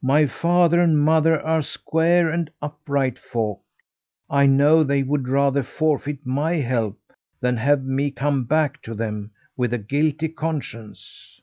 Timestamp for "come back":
8.10-8.80